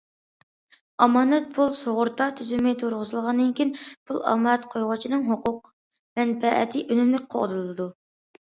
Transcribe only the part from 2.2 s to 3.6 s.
تۈزۈمى تۇرغۇزۇلغاندىن